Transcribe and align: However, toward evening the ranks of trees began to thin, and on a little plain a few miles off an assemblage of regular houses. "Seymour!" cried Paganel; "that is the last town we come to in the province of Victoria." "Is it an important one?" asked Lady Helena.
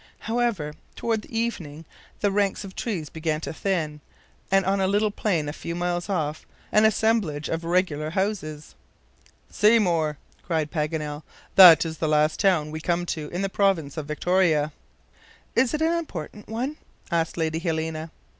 However, 0.21 0.73
toward 0.95 1.25
evening 1.27 1.85
the 2.21 2.31
ranks 2.31 2.63
of 2.63 2.73
trees 2.75 3.07
began 3.07 3.39
to 3.41 3.53
thin, 3.53 4.01
and 4.49 4.65
on 4.65 4.81
a 4.81 4.87
little 4.87 5.11
plain 5.11 5.47
a 5.47 5.53
few 5.53 5.75
miles 5.75 6.09
off 6.09 6.43
an 6.71 6.85
assemblage 6.85 7.47
of 7.49 7.63
regular 7.63 8.09
houses. 8.09 8.73
"Seymour!" 9.51 10.17
cried 10.41 10.71
Paganel; 10.71 11.21
"that 11.53 11.85
is 11.85 11.99
the 11.99 12.07
last 12.09 12.39
town 12.39 12.71
we 12.71 12.81
come 12.81 13.05
to 13.13 13.27
in 13.29 13.43
the 13.43 13.47
province 13.47 13.95
of 13.95 14.07
Victoria." 14.07 14.71
"Is 15.55 15.71
it 15.71 15.83
an 15.83 15.93
important 15.93 16.47
one?" 16.49 16.77
asked 17.11 17.37
Lady 17.37 17.59
Helena. 17.59 18.09